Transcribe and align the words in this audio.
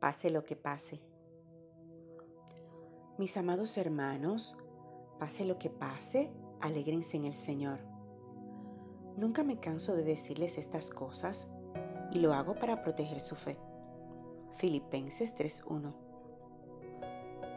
pase 0.00 0.30
lo 0.30 0.44
que 0.44 0.56
pase. 0.56 1.00
Mis 3.18 3.36
amados 3.36 3.76
hermanos, 3.78 4.56
pase 5.18 5.44
lo 5.44 5.58
que 5.58 5.70
pase, 5.70 6.30
alégrense 6.60 7.16
en 7.16 7.24
el 7.24 7.34
Señor. 7.34 7.80
Nunca 9.16 9.42
me 9.42 9.58
canso 9.58 9.94
de 9.94 10.04
decirles 10.04 10.58
estas 10.58 10.90
cosas 10.90 11.48
y 12.12 12.18
lo 12.18 12.34
hago 12.34 12.54
para 12.54 12.82
proteger 12.82 13.20
su 13.20 13.34
fe. 13.34 13.58
Filipenses 14.56 15.34
3.1 15.34 16.06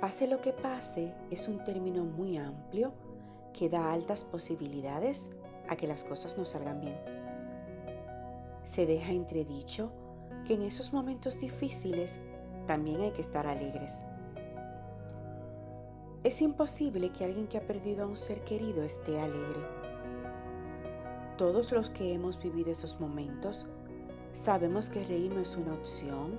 Pase 0.00 0.26
lo 0.26 0.40
que 0.40 0.52
pase 0.52 1.14
es 1.30 1.48
un 1.48 1.62
término 1.64 2.04
muy 2.04 2.36
amplio 2.36 2.94
que 3.52 3.68
da 3.68 3.92
altas 3.92 4.24
posibilidades 4.24 5.30
a 5.68 5.76
que 5.76 5.86
las 5.86 6.04
cosas 6.04 6.38
no 6.38 6.44
salgan 6.44 6.80
bien. 6.80 6.96
Se 8.62 8.86
deja 8.86 9.12
entredicho 9.12 9.92
que 10.46 10.54
en 10.54 10.62
esos 10.62 10.92
momentos 10.92 11.40
difíciles 11.40 12.18
también 12.66 13.00
hay 13.00 13.10
que 13.12 13.20
estar 13.20 13.46
alegres. 13.46 14.04
Es 16.22 16.42
imposible 16.42 17.10
que 17.10 17.24
alguien 17.24 17.46
que 17.46 17.58
ha 17.58 17.66
perdido 17.66 18.04
a 18.04 18.06
un 18.06 18.16
ser 18.16 18.44
querido 18.44 18.82
esté 18.82 19.18
alegre. 19.18 19.60
Todos 21.38 21.72
los 21.72 21.88
que 21.90 22.12
hemos 22.12 22.38
vivido 22.38 22.70
esos 22.70 23.00
momentos 23.00 23.66
sabemos 24.32 24.90
que 24.90 25.04
reír 25.04 25.32
no 25.32 25.40
es 25.40 25.56
una 25.56 25.72
opción 25.72 26.38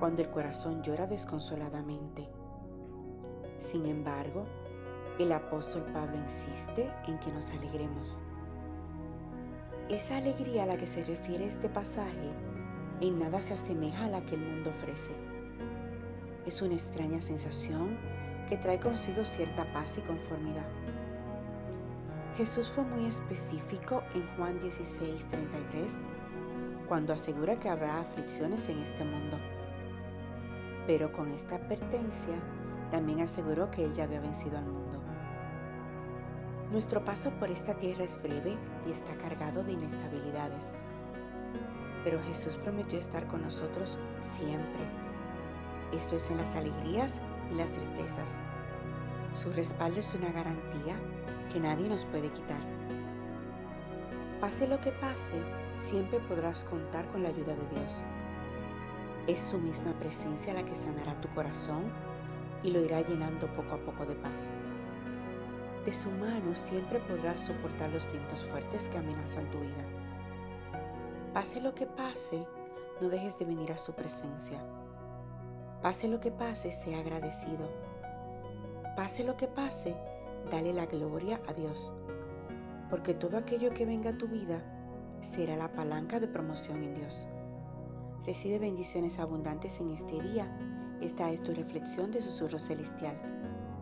cuando 0.00 0.22
el 0.22 0.30
corazón 0.30 0.82
llora 0.82 1.06
desconsoladamente. 1.06 2.28
Sin 3.58 3.86
embargo, 3.86 4.44
el 5.18 5.32
apóstol 5.32 5.82
Pablo 5.92 6.18
insiste 6.18 6.90
en 7.06 7.18
que 7.20 7.32
nos 7.32 7.50
alegremos. 7.50 8.18
Esa 9.88 10.16
alegría 10.16 10.64
a 10.64 10.66
la 10.66 10.76
que 10.76 10.86
se 10.86 11.04
refiere 11.04 11.46
este 11.46 11.68
pasaje 11.68 12.32
en 13.00 13.18
nada 13.18 13.42
se 13.42 13.54
asemeja 13.54 14.06
a 14.06 14.10
la 14.10 14.24
que 14.24 14.34
el 14.34 14.40
mundo 14.40 14.70
ofrece. 14.70 15.12
Es 16.46 16.62
una 16.62 16.74
extraña 16.74 17.20
sensación 17.20 17.98
que 18.48 18.56
trae 18.56 18.78
consigo 18.78 19.24
cierta 19.24 19.70
paz 19.72 19.98
y 19.98 20.00
conformidad. 20.02 20.66
Jesús 22.36 22.70
fue 22.70 22.84
muy 22.84 23.06
específico 23.06 24.02
en 24.14 24.26
Juan 24.36 24.60
16, 24.60 25.26
33, 25.26 25.98
cuando 26.88 27.12
asegura 27.12 27.58
que 27.58 27.68
habrá 27.68 28.00
aflicciones 28.00 28.68
en 28.68 28.78
este 28.78 29.04
mundo. 29.04 29.38
Pero 30.86 31.12
con 31.12 31.28
esta 31.30 31.56
advertencia, 31.56 32.34
también 32.90 33.20
aseguró 33.20 33.70
que 33.70 33.84
Él 33.84 33.92
ya 33.92 34.04
había 34.04 34.20
vencido 34.20 34.58
al 34.58 34.66
mundo. 34.66 35.00
Nuestro 36.70 37.04
paso 37.04 37.30
por 37.38 37.50
esta 37.50 37.74
tierra 37.74 38.04
es 38.04 38.20
breve 38.22 38.56
y 38.86 38.92
está 38.92 39.16
cargado 39.16 39.62
de 39.62 39.72
inestabilidades. 39.72 40.74
Pero 42.06 42.22
Jesús 42.22 42.56
prometió 42.56 43.00
estar 43.00 43.26
con 43.26 43.42
nosotros 43.42 43.98
siempre. 44.20 44.84
Eso 45.92 46.14
es 46.14 46.30
en 46.30 46.36
las 46.36 46.54
alegrías 46.54 47.20
y 47.50 47.56
las 47.56 47.72
tristezas. 47.72 48.38
Su 49.32 49.50
respaldo 49.50 49.98
es 49.98 50.14
una 50.14 50.30
garantía 50.30 50.94
que 51.52 51.58
nadie 51.58 51.88
nos 51.88 52.04
puede 52.04 52.28
quitar. 52.28 52.60
Pase 54.40 54.68
lo 54.68 54.80
que 54.80 54.92
pase, 54.92 55.34
siempre 55.74 56.20
podrás 56.20 56.62
contar 56.62 57.10
con 57.10 57.24
la 57.24 57.30
ayuda 57.30 57.56
de 57.56 57.76
Dios. 57.76 58.00
Es 59.26 59.40
su 59.40 59.58
misma 59.58 59.92
presencia 59.98 60.54
la 60.54 60.64
que 60.64 60.76
sanará 60.76 61.20
tu 61.20 61.28
corazón 61.30 61.90
y 62.62 62.70
lo 62.70 62.84
irá 62.84 63.00
llenando 63.00 63.52
poco 63.56 63.74
a 63.74 63.78
poco 63.78 64.06
de 64.06 64.14
paz. 64.14 64.46
De 65.84 65.92
su 65.92 66.08
mano 66.12 66.54
siempre 66.54 67.00
podrás 67.00 67.40
soportar 67.40 67.90
los 67.90 68.08
vientos 68.12 68.44
fuertes 68.44 68.88
que 68.90 68.98
amenazan 68.98 69.50
tu 69.50 69.58
vida. 69.58 70.05
Pase 71.36 71.60
lo 71.60 71.74
que 71.74 71.84
pase, 71.84 72.46
no 72.98 73.10
dejes 73.10 73.38
de 73.38 73.44
venir 73.44 73.70
a 73.70 73.76
su 73.76 73.92
presencia. 73.92 74.58
Pase 75.82 76.08
lo 76.08 76.18
que 76.18 76.30
pase, 76.30 76.72
sea 76.72 77.00
agradecido. 77.00 77.68
Pase 78.96 79.22
lo 79.22 79.36
que 79.36 79.46
pase, 79.46 79.94
dale 80.50 80.72
la 80.72 80.86
gloria 80.86 81.38
a 81.46 81.52
Dios. 81.52 81.92
Porque 82.88 83.12
todo 83.12 83.36
aquello 83.36 83.74
que 83.74 83.84
venga 83.84 84.12
a 84.12 84.16
tu 84.16 84.28
vida 84.28 84.62
será 85.20 85.58
la 85.58 85.70
palanca 85.70 86.20
de 86.20 86.26
promoción 86.26 86.82
en 86.82 86.94
Dios. 86.94 87.28
Recibe 88.24 88.58
bendiciones 88.58 89.18
abundantes 89.18 89.78
en 89.80 89.90
este 89.90 90.18
día 90.22 90.50
esta 91.02 91.30
es 91.30 91.42
tu 91.42 91.52
reflexión 91.52 92.12
de 92.12 92.22
Susurro 92.22 92.58
Celestial, 92.58 93.14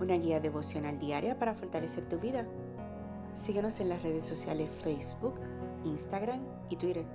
una 0.00 0.16
guía 0.16 0.40
devocional 0.40 0.98
diaria 0.98 1.38
para 1.38 1.54
fortalecer 1.54 2.08
tu 2.08 2.18
vida. 2.18 2.44
Síguenos 3.34 3.78
en 3.78 3.90
las 3.90 4.02
redes 4.02 4.26
sociales 4.26 4.68
Facebook, 4.82 5.38
Instagram 5.84 6.40
y 6.70 6.74
Twitter. 6.74 7.06